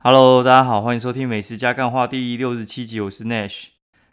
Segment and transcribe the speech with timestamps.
[0.00, 3.64] Hello，大家好，欢迎收听《美食加干话》第六十七集，我是 Nash。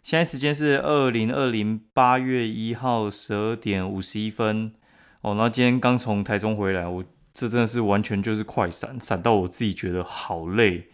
[0.02, 4.72] 现在时间是二零二零八月一号十二点五十一分。
[5.20, 10.88] 哦，然后今天刚从台中回来，我这真的是完全就是快闪，闪到我自己觉得好累。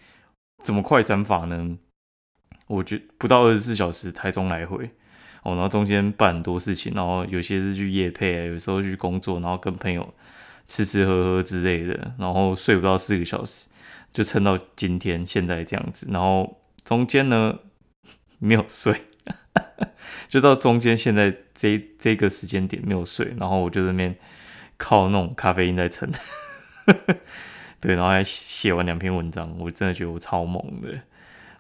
[0.63, 1.79] 怎么快闪法呢？
[2.67, 4.91] 我觉不到二十四小时台中来回。
[5.43, 10.13] 哦，然后中间办很多事情，然后有些是去夜配，有时候去工作，然后跟朋友
[10.67, 13.69] 吃吃喝喝之类的，然后睡不到四个小时。
[14.13, 17.59] 就撑到今天现在这样子，然后中间呢
[18.39, 19.07] 没有睡，
[20.29, 24.15] 就到中间现在这这个时间点没有睡，然后我就那边
[24.77, 26.11] 靠那种咖啡因在撑，
[27.81, 30.89] 对，然后还写完两篇文章，我真的觉得我超猛的。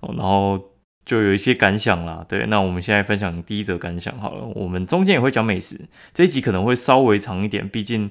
[0.01, 0.60] 哦，然后
[1.07, 8.10] 就有一些感想啦，对，那我们现在分享第一则感想好了，我们中间也会讲美食，这一集可能会稍微长一点，毕竟。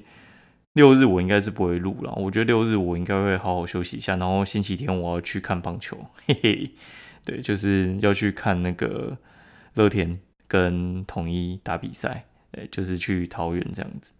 [0.74, 6.70] 六日我应该是不会录了，我觉得六日我应该会好好休息一下，然后星期天我要去看棒球，嘿嘿，
[7.24, 9.18] 对，就是要去看那个
[9.74, 14.12] 乐天跟统一打比赛，对，就是去桃园这样子。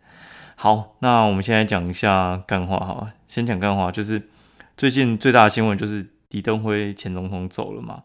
[0.55, 4.29] 好，那我们现在讲一下干话哈，先讲干话，就是
[4.77, 8.03] 最近最大的新闻就是李登辉前总统走了嘛。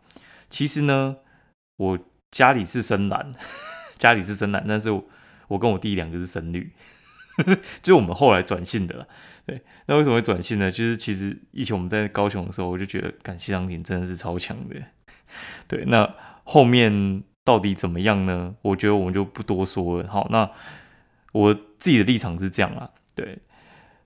[0.50, 1.18] 其实呢，
[1.76, 2.00] 我
[2.32, 3.34] 家里是深蓝，
[4.00, 4.90] 家里是深蓝，但是
[5.50, 6.72] 我跟我弟两个是深绿。
[7.84, 9.08] 就我们后来转信的了，
[9.46, 10.72] 对，那为什么会转信呢？
[10.72, 14.76] 就是其实以前我们在高雄的时候，我就觉得感谢长廷真的是超强的，
[15.68, 15.86] 对。
[15.86, 16.12] 那
[16.44, 18.56] 后面到底怎么样呢？
[18.64, 20.10] 我觉得我们就不多说了。
[20.10, 20.50] 好，那
[21.32, 23.38] 我自己的立场是这样啊，对。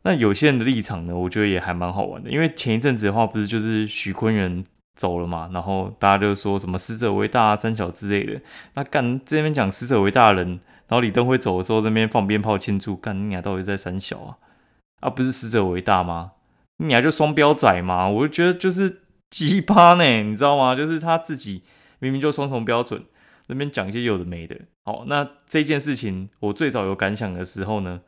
[0.03, 4.63] 那有些人的立场呢，我觉得也还蛮好玩的，因为前一阵子的话，不是就是许坤元
[4.95, 8.41] 走了嘛，然后大家就说什么死者为大三小之类的，
[8.73, 10.59] 那干这边讲死者为大人。
[10.91, 14.37] 然后李登辉走的时候，那边放鞭炮庆祝，干你俩到底在三小啊？
[14.99, 16.33] 啊，不是死者为大吗？
[16.79, 18.09] 你俩就双标仔嘛？
[18.09, 20.75] 我就觉得就是鸡巴呢，你知道吗？
[20.75, 21.63] 就是他自己
[21.99, 23.05] 明明就双重标准，
[23.47, 24.57] 那边讲一些有的没的。
[24.83, 28.01] 好，那这件事情我最早有感想的时候呢，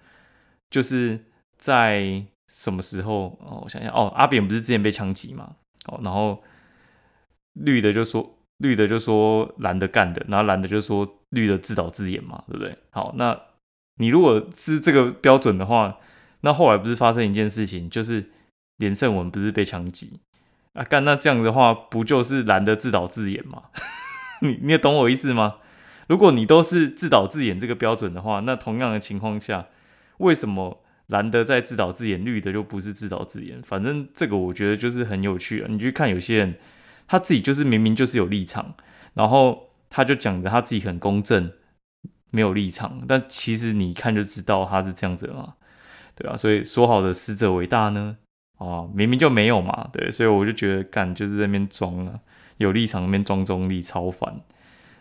[0.69, 1.23] 就是
[1.57, 3.39] 在什么时候？
[3.39, 5.55] 哦，我想想，哦，阿扁不是之前被枪击嘛？
[5.85, 6.43] 哦，然后
[7.53, 8.37] 绿的就说。
[8.59, 12.77] 绿的就说蓝的干的，然后蓝的就说绿的自导自演嘛，对不对？
[12.91, 13.37] 好，那
[13.97, 15.97] 你如果是这个标准的话，
[16.41, 18.31] 那后来不是发生一件事情，就是
[18.77, 20.19] 连胜文不是被枪击
[20.73, 20.83] 啊？
[20.83, 23.63] 干那这样的话，不就是蓝的自导自演吗？
[24.41, 25.55] 你你也懂我意思吗？
[26.07, 29.67] 如果你都是自导自演这个标准的话，那同样的情况下，
[30.17, 33.61] 为什么蓝的在自导自演，绿的就不是自导自演？
[33.61, 35.67] 反正这个我觉得就是很有趣啊。
[35.69, 36.55] 你去看有些人。
[37.05, 38.75] 他自己就是明明就是有立场，
[39.13, 41.51] 然后他就讲的他自己很公正，
[42.31, 45.53] 没有立场，但其实你一看就知道他是这样子嘛，
[46.15, 48.17] 对啊，所以说好的死者为大呢，
[48.57, 52.19] 啊，明明就没有嘛，对，所以我就觉得干就是在那边装了，
[52.57, 54.41] 有立场那边装中立，超烦。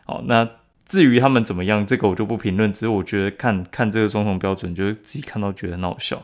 [0.05, 0.47] 好，那
[0.85, 6.23] 至于他们怎么样，这个我就不评论，只是我觉得看看这个双重标准，就是自己看到觉得很好笑。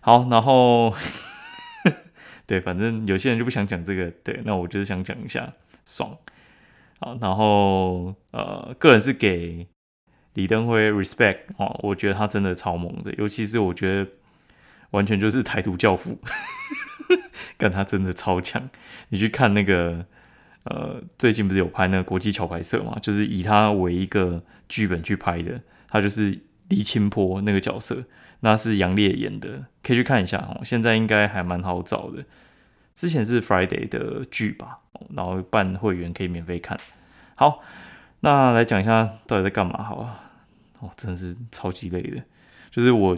[0.00, 0.94] 好，然后。
[2.46, 5.50] 对，反正有些人就不想讲这个，对，那我就是想讲一下，
[5.86, 6.14] 爽，
[7.00, 9.66] 好，然后呃，个人是给
[10.34, 14.10] 李登辉 respect 哦，我觉得他真的超猛的，尤其是我觉得
[14.90, 16.18] 完全就是台独教父，
[17.56, 18.70] 但他真的超强。
[19.10, 20.06] 你去看那个
[20.64, 28.04] 呃，最近不是有拍那个国际桥牌社嘛，就是以他为一个剧本去拍的，他就是李清波那个角色。
[28.40, 30.60] 那是杨烈演的，可以去看一下哦。
[30.62, 32.26] 现在应该还蛮好找的，
[32.94, 34.80] 之前是 Friday 的剧吧，
[35.14, 36.78] 然后办会员可以免费看。
[37.34, 37.62] 好，
[38.20, 39.82] 那来讲一下到底在干嘛？
[39.82, 40.30] 好啊，
[40.80, 42.22] 哦，真的是超级累的。
[42.70, 43.16] 就是我，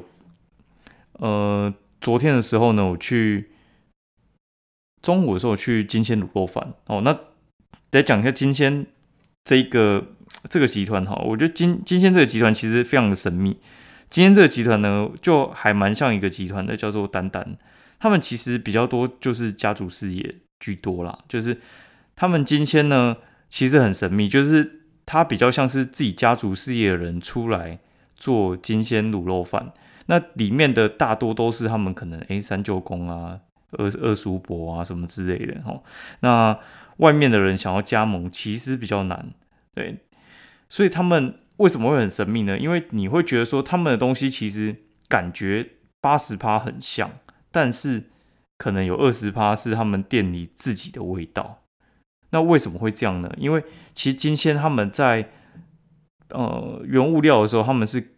[1.13, 3.51] 呃，昨天的时候呢，我去
[5.03, 7.01] 中午的时候去金鲜卤肉饭哦。
[7.03, 7.19] 那
[7.93, 8.87] 来讲一下金鲜
[9.45, 10.09] 这一个
[10.51, 13.59] 这个集团哈，我觉得金金鲜这个集团其实非常的神秘。
[14.09, 17.57] 今天这个集团呢，就还蛮像一个集团的，叫做丹丹。
[17.99, 21.61] 他们其实比较多就是家族事业居多啦，就是
[22.15, 23.17] 他们今天呢，
[23.49, 27.79] 其实很神秘，就是他比较像是自己家族事业的人出来
[28.15, 29.73] 做金鲜卤肉饭。
[30.07, 33.41] 那里面的大多都是他们可能诶三舅公啊、
[33.73, 35.83] 二二叔伯啊什么之类的哈。
[36.21, 36.59] 那
[36.99, 39.33] 外面的人想要加盟，其实比较难，
[39.75, 39.99] 对，
[40.69, 41.39] 所以他们。
[41.59, 42.59] 为什么会很神秘呢？
[42.59, 44.77] 因为你会觉得说他们的东西其实
[45.09, 45.67] 感觉
[46.03, 47.11] 八十趴很像，
[47.51, 48.11] 但是
[48.59, 51.63] 可能有二十趴是他们店里自己的味道。
[52.31, 53.33] 那为什么会这样呢？
[53.37, 53.63] 因为
[53.95, 55.31] 其实金鲜他们在
[56.31, 58.15] 呃原物料的时候，他们是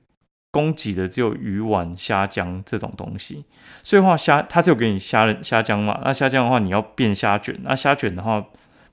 [0.50, 3.44] 供给的只有鱼丸、虾浆这种东西。
[3.82, 6.00] 所以话虾，它只有给你虾虾浆嘛。
[6.02, 7.58] 那虾浆的话，你要变虾卷。
[7.62, 8.46] 那虾卷的话，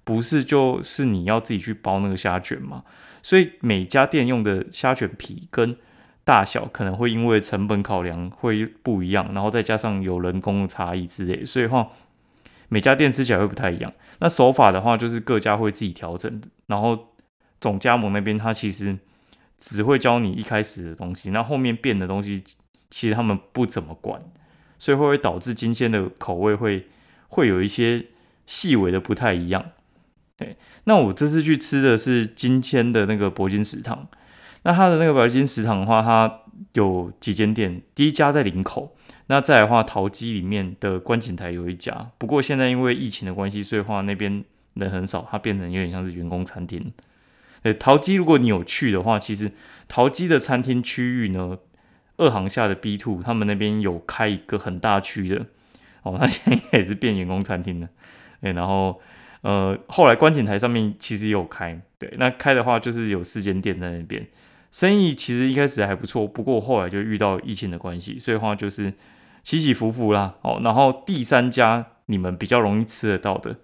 [0.04, 2.84] 不是就是你要自己去包那个虾卷嘛？
[3.24, 5.76] 所以每家店用的虾卷皮跟
[6.26, 11.88] 大小可能会因为成本考量会不一样，然后再加上有人工差异之类，所以话
[12.68, 13.94] 每家店吃起来会不太一样。
[14.20, 16.42] 那手法的话，就是各家会自己调整。
[16.66, 17.14] 然后
[17.62, 18.98] 总加盟那边，他其实
[19.60, 22.44] 只会教你一开始的东西，那后面变的东西，
[22.90, 24.20] 其实他们不怎么管，
[24.80, 26.88] 所以会会导致今天的口味会
[27.28, 28.04] 会有一些
[28.48, 29.64] 细微的不太一样？
[30.38, 34.08] 对，那我这次去吃的是金签的那个铂金食堂。
[34.66, 36.42] 那它的那个白金食堂的话，它
[36.74, 37.84] 有几间店。
[37.94, 38.96] 第一家在林口，
[39.28, 42.10] 那再来的话，陶基里面的观景台有一家。
[42.18, 46.92] 不过现在因为疫情的关系，所以话那边人很少，它变成有点像是员工餐厅。
[47.62, 49.52] 对，陶基如果你有去的话，其实
[49.88, 51.60] 陶基的餐厅区域呢，
[52.18, 55.46] 二行下的 B two 他们那边有开一个很大区的
[56.02, 57.88] 哦，它现在应该也是变员工餐厅了。
[58.42, 59.00] 对，然后。
[59.42, 64.26] 呃，后来观景台上面其实也有开，对，那开的话就是有四间店在那边，
[64.76, 68.94] 生意其实一开始还不错，不过后来就遇到疫情的关系，所以话就是
[69.42, 70.36] 起起伏伏啦。
[70.42, 73.56] 哦，然后第三家你们比较容易吃得到的，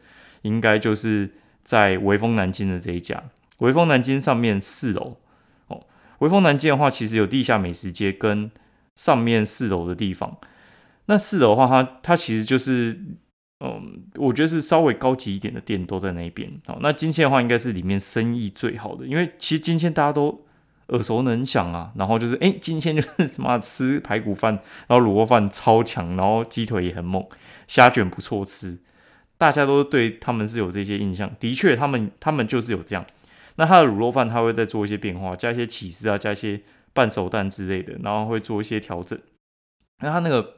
[0.44, 1.32] 应该就是
[1.64, 3.22] 在微风南京的这一家，
[3.58, 5.18] 微风南京上面四楼，
[5.68, 5.84] 哦，
[6.20, 8.50] 微风南京的话其实有地下美食街跟
[8.96, 10.38] 上面四楼的地方，
[11.08, 12.98] 那四楼的话，它它其实就是。
[13.64, 16.52] 嗯，我觉得是稍微高级一点的店都在那边。
[16.66, 20.46] 哦，那金线的话应该是里面生意最好的，因为其实金线大家都
[20.92, 21.92] 耳熟能详啊。
[21.96, 24.54] 然后就是，哎，今天就是什么吃排骨饭，
[24.88, 27.28] 然后卤肉饭超强，然后鸡腿也很猛，
[27.68, 28.80] 虾卷不错吃，
[29.38, 31.30] 大家都对他们是有这些印象。
[31.40, 33.06] 的确，他们他们就是有这样。
[33.56, 36.62] 那他的卤肉饭他会再做一些变化，加一些起司啊，加一些
[36.94, 39.20] 半熟蛋之类的，然后会做一些调整。
[40.00, 40.56] 那他那个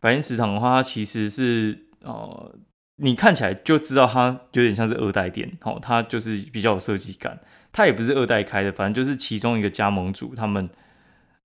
[0.00, 1.86] 百年食堂的话，它其实是。
[2.02, 2.54] 哦，
[3.02, 7.40] 你看起来就知道它有点像是二代店，哦，它就是比较有设计感。
[7.72, 10.68] 它也不是二代开的，反正就是其中一个加盟主，他们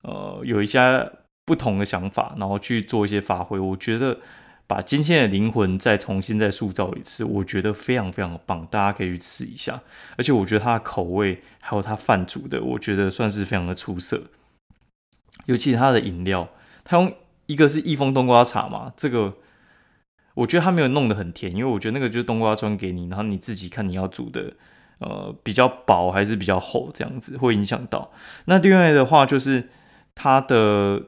[0.01, 1.11] 呃有一些
[1.45, 3.59] 不同的想法，然后去做一些发挥。
[3.59, 4.19] 我觉得
[4.65, 9.81] 把金线的灵魂再重新再塑造一次，我觉得非常非常的棒，大家可以去试一下。
[10.17, 14.23] 而且我觉得它的口味还有它饭煮的，我觉得算是非常的出色。
[15.45, 16.49] 尤其是它的饮料，
[16.83, 17.13] 它用
[17.45, 19.35] 一个是益丰冬瓜茶嘛，这个。
[20.35, 24.53] 我觉得他没有弄得很甜，因为我觉得那个就是冬瓜砖给你，然后你自己看你要煮的，
[25.03, 28.11] 呃，比较薄还是比较厚，这样子会影响到。
[28.45, 29.69] 那另外的话就是
[30.15, 31.07] 它的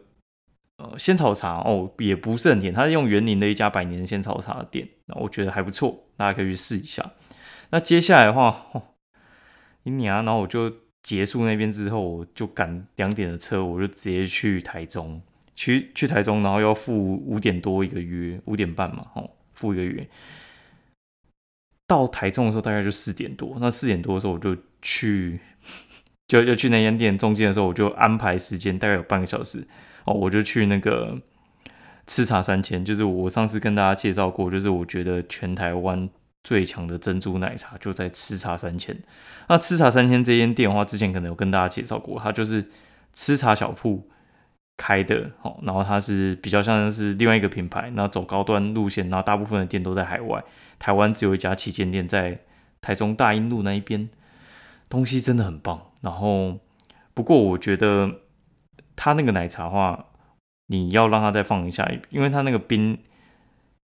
[0.78, 7.14] 呃仙草茶哦，也不是很甜，它是用园林的一家百年仙草茶店，那我觉得还不错，大家可以去试一下。
[7.70, 8.66] 那接下来的话，
[9.84, 10.72] 你啊，然后我就
[11.02, 15.22] 结束那边之后，我就赶两点的车，我就直接去台中。
[15.58, 20.06] 去去台中，然后要付五点多一个月，五点半嘛，哦，付一个月。
[21.88, 25.40] 到台中的时候大概就四点多，那四点多的时候我就去，
[26.28, 27.18] 就要去那间店。
[27.18, 29.68] 中间的时候我就安排时间，大概有半个小时，
[30.06, 31.20] 哦，我就去那个
[32.08, 36.10] 吃茶三千，就是我上次跟大家介绍过，就是我觉得全台湾
[36.44, 38.98] 最强的珍珠奶茶就在吃茶三千。
[39.48, 42.70] 那吃茶三千这间店的话，之前可能有跟大家介绍过，它就是
[43.14, 44.10] 吃茶小铺。
[44.78, 50.44] 开的哦，然后它是比较像是另外一个品牌，然后走高端路线，然后大部分的店都在海外，
[50.78, 52.42] 台湾只有一家旗舰店在
[52.82, 54.10] 台中大英路那一边，
[54.90, 55.82] 东西真的很棒。
[56.02, 56.60] 然后
[57.14, 58.20] 不过我觉得
[58.96, 60.08] 它那个奶茶话，
[60.68, 63.00] 你要让它再放一下，因为它那个冰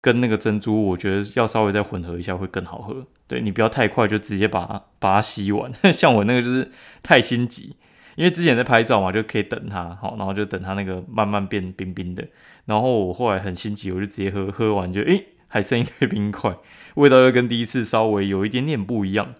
[0.01, 3.07] 跟那个珍珠，我觉得要稍微再混合一下会更好喝。
[3.27, 7.75] 对你不要太快就直接把把它吸完， 像我那个就是太心急。
[8.15, 12.25] 因为之前在拍照嘛，就可以等它，好，然后就等它那个慢慢变冰冰的。
[12.65, 16.55] 然后我后来很心急，我就直接喝，喝完就诶，还剩一堆冰块，
[16.95, 19.35] 味道又跟第一次稍微有一点点不一样。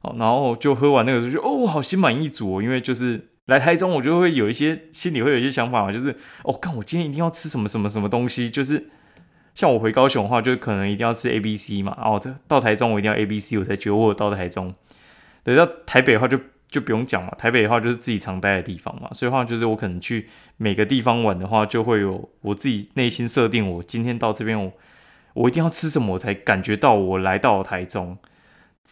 [0.00, 2.62] 好，然后就喝完那个时候就哦，好心满意足哦。
[2.62, 8.48] 因为就是来台中，我就会有一些心里会有一些想法嘛，就是哦，看我今天一定要吃什么什么什么东西。
[8.48, 8.88] 就是
[9.54, 11.98] 像我回高雄的话，就可能一定要吃 A B C 嘛。
[12.00, 14.72] 哦，到台中我一定要 A B C，我才觉得我到台中。
[15.42, 16.38] 等到台北的话就。
[16.68, 24.72] 就不用讲了，台北的话就是自己常待的地方嘛，所以话就是我可能去每个地方玩的话，就会有我自己内心设定，我今天到这边，我
[25.34, 28.18] 我一定要吃什么，我才感觉到我来到台中。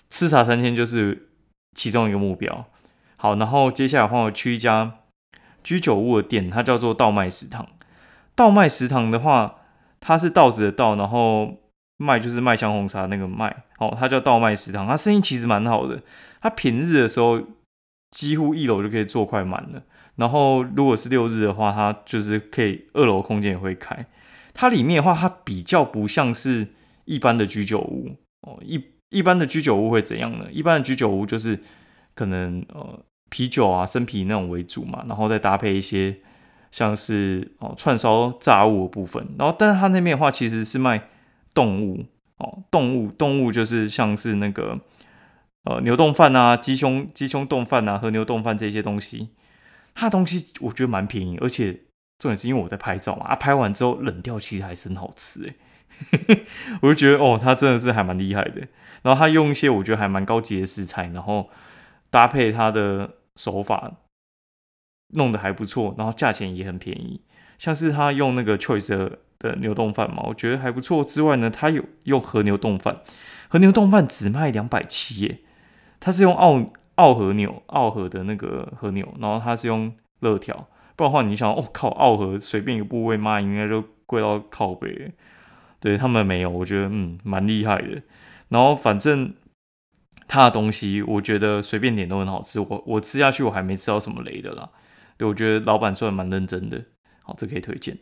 [0.08, 1.28] 吃茶三千就是
[1.74, 2.64] 其中一个目标。
[3.16, 4.98] 好，然后接下来的话，我去一家
[5.64, 7.66] 居酒屋的店，它叫做稻麦食堂。
[8.36, 9.56] 稻麦食堂的话，
[10.00, 11.56] 它是稻子的稻，然后
[11.96, 16.00] 麦就是麦香红茶那个麦，哦，它叫稻麦食堂，它生意其实蛮好的。
[16.40, 17.42] 它平日的时候。
[18.14, 19.82] 几乎一楼就可以坐快满了，
[20.14, 24.06] 然后如果是六日的话，它就是可以二楼空间也会开。
[24.54, 26.68] 它里面的话，它比较不像是
[27.06, 28.56] 一般的居酒屋哦。
[28.62, 28.80] 一
[29.10, 30.46] 一般的居酒屋会怎样呢？
[30.52, 31.58] 一般的居酒屋就是
[32.14, 36.16] 可能呃啤酒啊、生啤那种为主嘛，然后再搭配一些
[36.70, 39.26] 像是哦串烧炸物的部分。
[39.36, 41.08] 然后，但是它那边的话其实是卖
[41.52, 42.04] 动物
[42.36, 44.78] 哦，动物动物就是像是那个
[45.64, 49.30] 呃牛冻饭啊、鸡胸鸡胸冻饭啊、和牛冻饭这些东西。
[49.94, 51.72] 它的东西我觉得蛮便宜，而且
[52.18, 56.44] 重点是因为我在拍照嘛，啊，拍完之后冷掉其实还是很好吃诶，
[56.82, 58.66] 我就觉得哦，它真的是还蛮厉害的。
[59.02, 61.50] 然后他用一些我觉得还蛮高级的食材，然后
[62.10, 63.92] 搭配他的手法
[65.14, 67.20] 弄得还不错，然后价钱也很便宜。
[67.58, 71.04] 像是他用那个 Choice 的牛冻饭嘛，我觉得还不错。
[71.04, 73.02] 之外呢，他有用和牛冻饭，
[73.48, 75.38] 和牛冻饭只卖两百七耶，
[76.04, 76.62] 他是用澳。
[76.94, 80.54] 澳和牛，澳和的那个和牛，然后它是用热条，
[80.94, 85.12] 不然的话，你想，哦靠，澳和随便一个部位卖，应该就贵到靠背。
[85.80, 88.00] 对他们没有，我觉得嗯蛮厉害的。
[88.48, 89.34] 然后反正
[90.28, 92.60] 他的东西，我觉得随便点都很好吃。
[92.60, 94.70] 我我吃下去，我还没吃到什么雷的啦。
[95.16, 96.80] 对，我觉得老板做的蛮认真的，
[97.22, 97.98] 好，这可以推荐。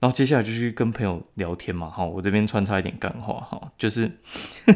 [0.00, 4.10] 然后接下来就去跟朋友聊天嘛，好，我这边穿插一点干话，哈，就是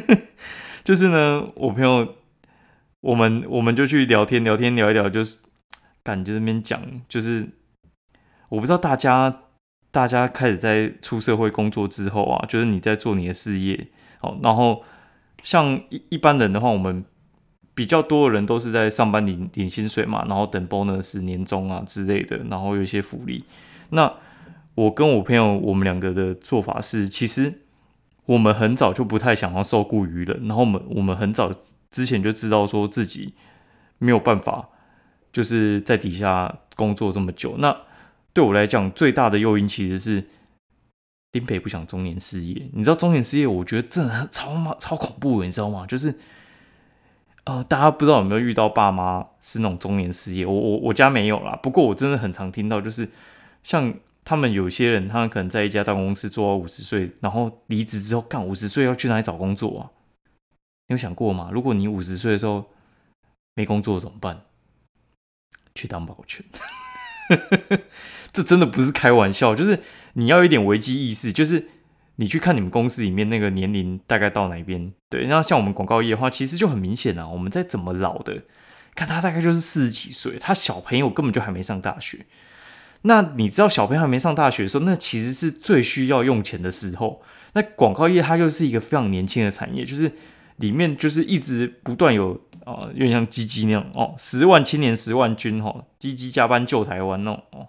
[0.84, 2.14] 就是呢，我朋友。
[3.00, 5.36] 我们我们就去聊天聊天聊一聊，就是
[6.02, 7.48] 感觉那边讲，就是
[8.48, 9.42] 我不知道大家
[9.90, 13.88] 大家开始在出社会工作之后啊，就是你在做你的事业
[14.22, 14.82] 哦，然后
[15.42, 17.04] 像一一般人的话，我们
[17.74, 23.44] 比较多的人都是在上班领领薪水嘛，然后等 bonus 年终啊之类的，然后有一些福利。
[23.90, 24.12] 那
[24.74, 27.60] 我跟我朋友我们两个的做法是，其实
[28.24, 31.54] 我们很早就不太想要受雇于人，然后我们我们很早。
[31.90, 33.34] 之前就知道说自己
[33.98, 34.68] 没有办法，
[35.32, 37.56] 就是在底下工作这么久。
[37.58, 37.76] 那
[38.32, 40.24] 对我来讲，最大的诱因其实是
[41.32, 42.68] 丁培不想中年失业。
[42.74, 45.86] 你知道中年失业，我觉得真的超超恐怖的，你知道吗？
[45.86, 46.14] 就是
[47.44, 50.44] 呃，大家不知道有没有遇到爸妈是那种中年失业？
[50.44, 53.08] 我我我家没有啦，不过我真的很常听到，就是
[53.62, 59.95] 像他们有些人，他们可能在一家大公司做到五十岁，然后离职之后，干五十岁要去哪里找工作啊？
[60.88, 61.50] 你有想过吗？
[61.52, 62.66] 如果你五十岁的时候
[63.54, 64.42] 没工作怎么办？
[65.74, 66.42] 去当保全，
[68.32, 69.54] 这真的不是开玩笑。
[69.54, 69.80] 就是
[70.14, 71.68] 你要有一点危机意识，就是
[72.14, 74.90] 你去看你们公司里面那个年龄大概到哪边。
[75.10, 77.28] 对，那像我们广告业的话，其实就很明显啊。
[77.28, 78.44] 我们在怎么老的，
[78.94, 82.24] 看他大概就是四十几岁，他小朋友根本就还没上大学。
[83.02, 87.20] 那你知道小朋友还没上大学的时候，那其实是最需要用钱的时候。
[87.52, 90.12] 那广告业它又是一个非常年轻的产业，就是。
[90.56, 97.68] 里面就是一直不断有啊，有点像鸡鸡那样哦，十万青年十万军哈，鸡鸡加班救台湾哦哦，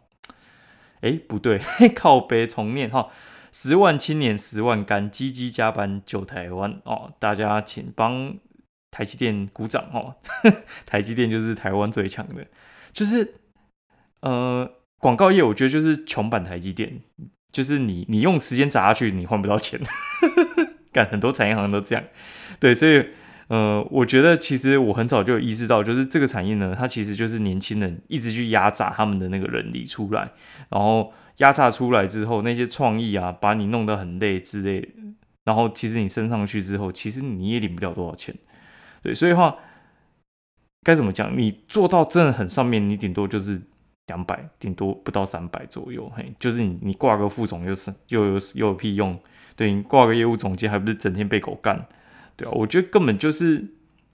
[1.02, 1.62] 哎不对，
[1.96, 3.10] 靠背重念哈，
[3.52, 8.36] 十万青年十万干，鸡鸡加班救台湾哦，大家请帮
[8.90, 10.16] 台积电鼓掌哦，
[10.88, 12.48] 台积电就是台湾最强的，
[12.92, 13.36] 就是
[14.22, 14.68] 呃
[14.98, 17.02] 广告业，我觉得就是穷版台积电，
[17.52, 19.80] 就是你你用时间砸下去，你换不到钱。
[21.06, 22.04] 很多产业行都这样，
[22.60, 23.06] 对，所以
[23.48, 30.30] 呃，我觉得其实我很早就意识到，就是这个产业呢，它其实就是年轻人一直去压榨他们的那个人力出来，
[30.70, 34.90] 然后压榨出来之后，那些创意啊，把你弄得很累之类，
[35.46, 38.36] 然后其实你升上去之后，其实你也领不了多少钱，
[39.02, 39.58] 对，所以话
[40.84, 41.38] 该怎么讲？
[41.38, 43.62] 你做到真的很上面，你顶多就是
[44.08, 49.18] 两百，顶多不到三百左右，嘿，就是你你挂个副总又是又有又有屁用。
[49.58, 51.88] 对你挂个业务总监，还不是整天被狗干？
[52.38, 53.66] 对啊，我觉得根本就是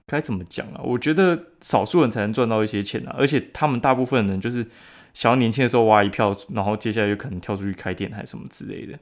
[0.08, 0.80] 该怎么讲啊？
[0.82, 4.66] 我觉得少数人才能赚到一些钱啊，而且他们大部分人就是
[5.14, 8.98] 想要年轻的时候挖一票，然后接下来就可能跳出去开店还是什么之类的。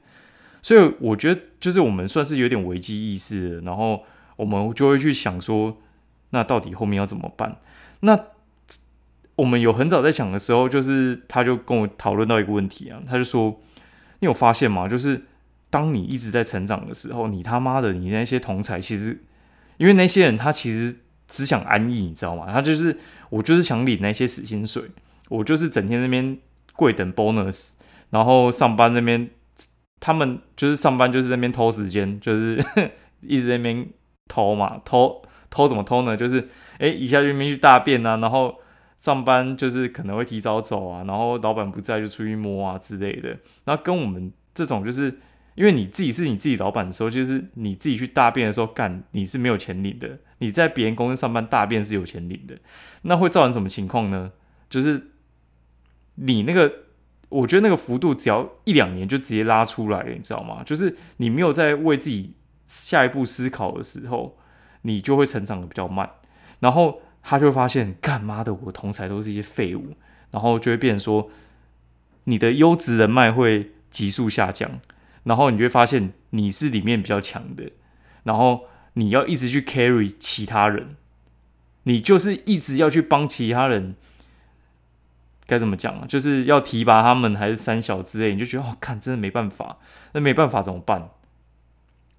[0.60, 4.02] 所以我觉得就是我们算是有点危机意识，然后
[4.34, 5.78] 我们就会去想说，
[6.30, 7.58] 那到底后面要怎么办？
[8.00, 8.18] 那
[9.36, 13.60] 我们有很早在想的时候，就是他就跟我讨论到一个问题啊，他就说
[14.18, 14.88] ：“你有发现吗？
[14.88, 15.22] 就是。”
[15.72, 19.24] 当你一直在成长的时候，你他妈的，你那些同才其实，
[19.78, 20.94] 因为那些人他其实
[21.26, 22.52] 只想安逸，你知道吗？
[22.52, 22.98] 他就是
[23.30, 24.82] 我就是想领那些死薪水，
[25.30, 26.36] 我就是整天那边
[26.76, 27.70] 跪等 bonus，
[28.10, 29.30] 然后上班那边
[29.98, 32.62] 他们就是上班就是那边偷时间，就是
[33.22, 33.88] 一直在那边
[34.28, 36.14] 偷嘛，偷偷怎么偷呢？
[36.14, 36.50] 就是
[36.80, 38.54] 哎一下就那边去大便啊，然后
[38.98, 43.30] 上班就是可能会提早走啊，然后老板不在就出去摸啊之类的，
[43.64, 45.18] 然后跟我们这种就是。
[45.54, 50.18] 因为你自己是你自己老板的时候，就是你自己去大便的时候干，你是没有钱领的。
[50.38, 52.58] 你在别人公司上班大便是有钱领的，
[53.02, 54.32] 那会造成什么情况呢？
[54.68, 55.10] 就是
[56.16, 56.72] 你那个，
[57.28, 60.62] 我觉得那个幅度只要一两年就直接拉出来了，你知道吗？
[60.64, 62.34] 就是你没有在为自己
[62.66, 64.36] 下一步思考的时候，
[64.82, 66.10] 你就会成长的比较慢，
[66.58, 69.94] 然后他就会发现，干妈的，我同才都是一些废物，
[70.32, 71.30] 然后就会变成说，
[72.24, 74.80] 你的优质人脉会急速下降，
[75.24, 77.70] 然后你就会发现你是里面比较强的，
[78.24, 80.96] 然后你要一直去 carry 其他人，
[81.84, 83.96] 你就是一直要去帮其他人。
[85.44, 86.06] 该怎么讲啊？
[86.08, 88.32] 就是要提拔他们，还是三小之类？
[88.32, 89.78] 你就觉得哦，看真的没办法，
[90.12, 91.10] 那没办法怎么办？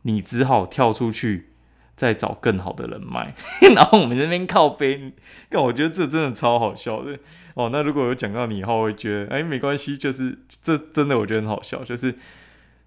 [0.03, 1.53] 你只好跳出去，
[1.95, 3.33] 再找更好的人脉。
[3.73, 5.13] 然后我们这边靠背，
[5.49, 7.17] 但我觉得这真的超好笑的
[7.55, 7.69] 哦。
[7.71, 11.83] 那如果有讲到你以后，会觉得哎，没关系，就是这真的我觉得很好笑。
[11.83, 12.13] 就是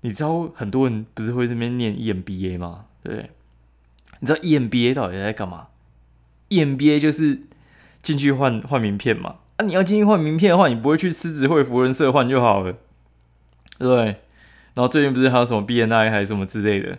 [0.06, 2.84] 你知道很多人不是会这边念 EMBA 吗？
[3.02, 3.28] 对？
[4.20, 5.66] 你知道 EMBA 到底在干嘛
[6.48, 7.40] ？EMBA 就是
[8.02, 9.38] 进去换换名片嘛。
[9.56, 9.64] 啊！
[9.64, 12.76] 你要进去换名片的话，你不会去狮子会、福人社换就好了，
[13.78, 14.04] 对。
[14.74, 16.98] 然后最近不是还有什么 BNI 还是什么之类的，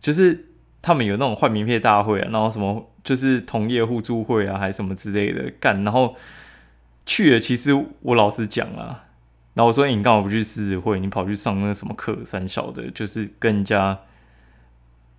[0.00, 0.46] 就是
[0.80, 5.82] 他们有那种换名片大会啊，然后什么就是同业互助会啊，还是什么之类的干。
[5.82, 6.14] 然后
[7.04, 9.05] 去了，其实我老实讲啊，
[9.56, 11.00] 然后我说你干嘛不去狮子会？
[11.00, 12.24] 你跑去上那什么课？
[12.24, 13.98] 三小的，就是跟人家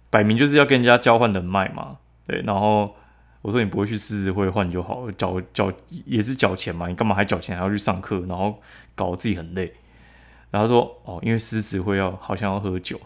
[0.09, 2.41] 摆明就是要跟人家交换人脉嘛，对。
[2.43, 2.95] 然后。
[3.43, 5.71] 我说你不会去狮子会换就好，缴缴
[6.05, 8.61] 也是缴钱嘛，你干嘛还缴钱还要去上课，然后
[8.93, 9.73] 搞得自己很累。
[10.51, 12.99] 然后说哦，因为狮子会要好像要喝酒，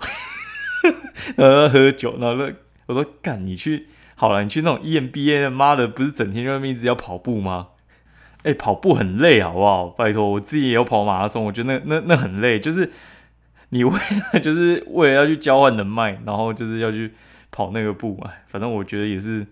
[1.38, 2.17] 呃，喝酒。
[2.17, 2.43] 然后
[2.88, 7.67] 我说干，你去好了，你去那种 EMBA 的，妈的，不是整天就一直要跑步吗？
[8.43, 9.88] 哎，跑步很累，好不好？
[9.88, 12.91] 拜托，我自己也有跑马拉松，我觉得那那那很累，就是
[13.69, 13.91] 你为
[14.33, 17.12] 了 就是为了要去交换人脉，然后就是要去
[17.51, 18.31] 跑那个步嘛。
[18.48, 19.45] 反正我觉得也是。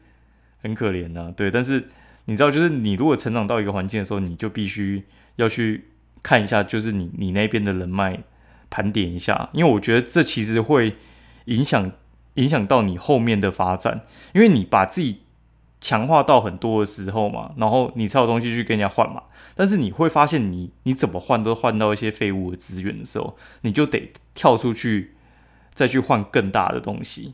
[0.61, 1.87] 很可怜呐，对，但是
[2.25, 5.01] 你知道，就是你如果成长到一个环境的时候，你就必须
[5.37, 5.85] 要去
[6.21, 8.19] 看一下，就是你你那边的人脉
[8.69, 10.97] 盘点一下，因为我觉得这其实会
[11.45, 11.89] 影响
[12.33, 14.01] 影响到你后面的发展，
[14.33, 15.21] 因为你把自己
[15.81, 19.23] 强化到很多的时候嘛，然后你才有东西去跟人家换嘛，
[19.55, 25.15] 但是你会发现你你怎么换都换到一些废物的资源的时候，你就得跳出去
[25.73, 27.33] 再去换更大的东西，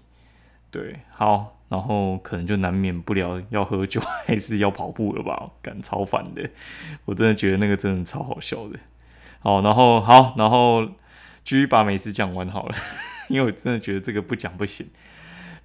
[0.72, 1.52] 对，好。
[1.68, 5.50] 然后可能就难免不了要喝酒还是要跑步了吧？
[5.64, 6.48] 感超烦的，
[7.06, 8.78] 我真的觉得那个真的超好笑的。
[9.40, 10.86] 好，然后好，然后
[11.44, 12.76] 继续把美食讲完好了，
[13.30, 14.88] 因为我真的觉得这个不讲不行。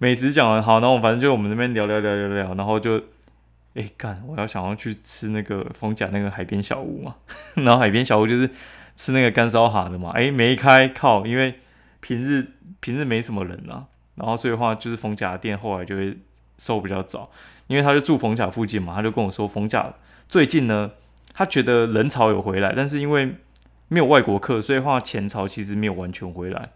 [0.02, 2.96] 美食讲完好，然后反正就我们那边聊聊聊聊聊，然后就
[3.74, 7.16] 哎干，我要想要去吃那个丰甲那个海边小屋嘛，
[7.56, 8.48] 然后海边小屋就是
[8.96, 11.60] 吃那个干烧哈的嘛，哎没开靠，因为
[12.00, 12.46] 平日
[12.80, 13.84] 平日没什么人啊。
[14.14, 16.16] 然后所以的话，就是冯甲店后来就会
[16.56, 17.30] 收比较早，
[17.66, 19.92] 因为他就住冯甲附近嘛，他就跟我说，冯甲
[20.30, 20.92] 最近呢，
[21.34, 23.36] 他觉得人潮有回来，但是因为
[23.88, 26.70] 没有外国客，所以话前朝其实没有完全回来，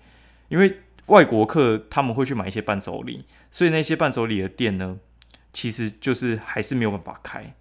[0.48, 4.98] 因为外国客他们会去买一些伴手礼，所以那些伴手礼的店呢，
[5.52, 7.54] 其实就是还是没有办法开，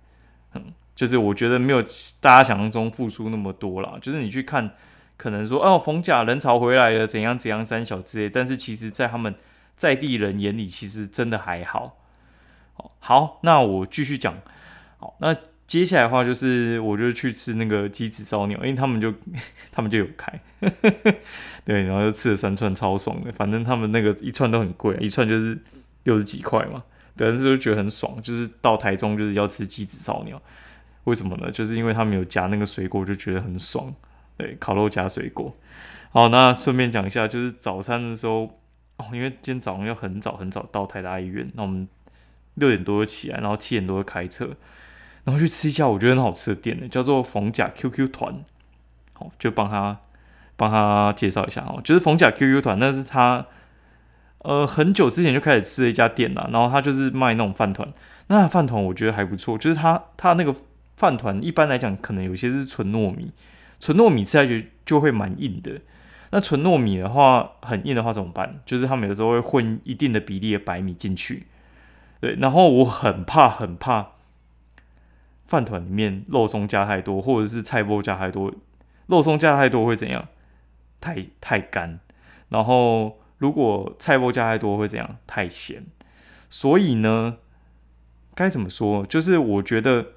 [0.53, 1.81] 嗯，就是我觉得没有
[2.19, 4.71] 大家想象中付出那么多啦，就是你去看，
[5.17, 9.35] 可能说哦，逢甲人潮回来了，怎样怎样三小之类，但是其实在他们。
[9.75, 11.97] 在地人眼里，其实真的还好。
[12.99, 14.37] 好，那我继续讲。
[14.97, 15.35] 好，那
[15.73, 19.11] 接下来的话就是，我就去吃那个鸡子烧鸟，因为他们就
[19.73, 20.39] 他们就有开，
[21.65, 23.31] 对，然后就吃了三串，超爽的。
[23.31, 25.57] 反正他们那个一串都很贵，一串就是
[26.03, 26.83] 六十几块嘛。
[27.15, 30.39] 但是就觉得很爽，就是到台中就是要吃鸡子烧鸟。
[31.05, 31.49] 为什么呢？
[31.49, 33.91] 就是因为他们有夹那个水果，就觉得很爽。
[34.37, 35.57] 对，烤肉夹水果。
[36.11, 38.59] 好，那顺便讲一下，就是早餐的时候。
[38.97, 41.87] 哦，因为今天早上要很早很早到台大医院，那我们
[42.53, 44.55] 六点多就起来，然后七点多就开车，
[45.23, 48.43] 然后去吃一下我觉得很好吃的店呢，叫做冯甲 QQ 团。
[49.13, 49.99] 好，就帮他
[50.55, 53.45] 帮他介绍一下哦，就是冯甲 QQ 团，那是他
[54.39, 57.87] 呃很久之前就开始吃的一家店啦，然后他就是卖那种饭团，
[58.27, 60.55] 那饭团我觉得还不错，就是他他那个
[60.97, 63.31] 饭团一般来讲可能有些是纯糯米，
[63.79, 65.79] 纯糯米吃下去就会蛮硬的。
[66.31, 68.59] 那纯糯米的话，很硬的话怎么办？
[68.65, 71.45] 就是他们有时候会混一定的比例的白米进去，
[72.19, 72.35] 对。
[72.39, 74.12] 然后我很怕，很怕
[75.45, 78.53] 饭团里面肉松加太多，或者是菜包加太多。
[79.07, 80.27] 肉松加太多会怎样？
[80.99, 81.99] 太太干。
[82.49, 85.17] 然后如果菜包加太多会怎样？
[85.27, 85.85] 太咸。
[86.49, 87.37] 所以呢，
[88.35, 89.05] 该怎么说？
[89.05, 90.07] 就是我觉得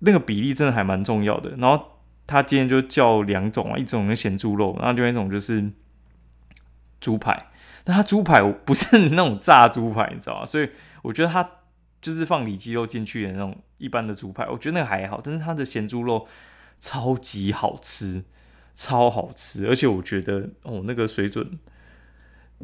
[0.00, 1.56] 那个比例真的还蛮重要的。
[1.56, 1.86] 然后。
[2.26, 5.68] 他今天就叫两种啊，一种是咸猪肉，然后另外一种就是
[7.00, 7.46] 猪排。
[7.82, 10.46] 但他猪排不是那种炸猪排，你知道吗？
[10.46, 10.70] 所以
[11.02, 11.42] 我觉得他
[12.00, 15.20] 就是放里脊肉进去的那种一般的猪排，我觉得那个还好。
[15.22, 16.26] 但是它的咸猪肉
[16.80, 18.24] 超级好吃，
[18.74, 21.58] 超好吃，而且我觉得哦那个水准，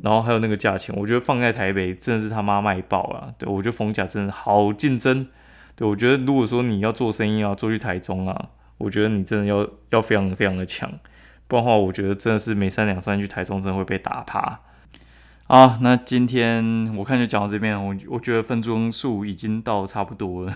[0.03, 3.35] 然后还有那个价钱，我觉得放在台北真的是他妈卖爆了。
[3.37, 5.29] 对我觉得逢甲真的好竞争。
[5.75, 10.90] 对我觉得如果说你要做生意啊，做去台中啊，我觉得你真的要要非常非常的强，
[11.46, 14.62] 不然的话，我觉得真的是每三两三去台中真的会被打趴。
[15.46, 20.52] 啊，那今天我看就讲到这边，我我觉得分钟数已经到差不多了。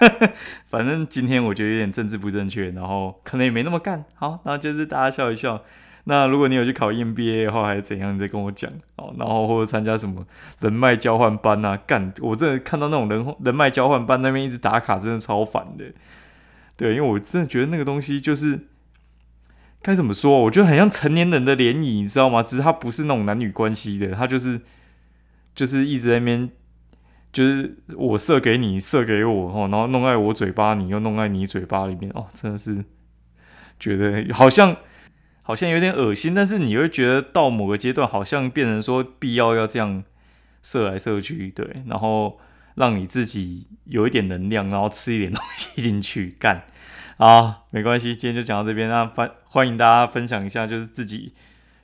[0.68, 4.04] 反正今天我觉得有点政治不正确，然后可能也没那么干。
[4.14, 5.62] 好，那就是大家笑一笑。
[6.04, 9.14] 那如果你有去考 EMBA 的话，还是怎样，你再跟我讲哦。
[9.18, 10.24] 然后或者参加什么
[10.60, 12.12] 人脉交换班啊，干！
[12.20, 15.86] 我真的看到那种人人脉交换班那边一直打卡，真的超烦的。
[16.76, 18.66] 对，因为我真的觉得那个东西就是
[19.82, 20.42] 该怎么说？
[20.42, 22.42] 我觉得很像成年人的联谊，你知道吗？
[22.42, 24.60] 只是他不是那种男女关系的，他就是
[25.54, 26.50] 就是一直在那边。
[27.32, 32.82] 就是我射给你，射给我哦，然后弄在我嘴巴，你又弄在你嘴巴里面哦，真的是
[33.78, 34.74] 觉得好像
[35.42, 40.02] 好像有点恶心，但是你会觉得到某个阶段，好像变成说必要要这样
[40.62, 42.40] 射来射去，对，然后
[42.76, 46.64] 让你自己有一点能量，然后吃一点东西进去干
[47.18, 51.32] 啊，没关系，今天就讲到这边，那欢欢迎大家分享一下就是自己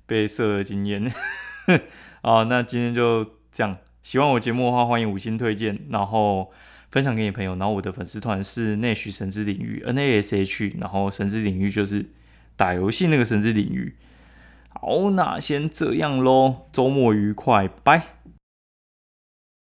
[0.04, 1.10] 被射的经验
[2.20, 3.78] 啊，那今天就这样。
[4.02, 6.52] 喜欢我节目的话，欢迎五星推荐，然后
[6.90, 7.56] 分享给你朋友。
[7.56, 12.10] 然后我的粉丝团是内许神之领域 N A S H，然后神之领域就是
[12.56, 13.96] 打游戏那个神之领域。
[14.68, 18.16] 好，那先这样喽，周末愉快，拜。